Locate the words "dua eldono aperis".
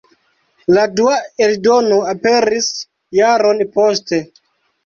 0.99-2.71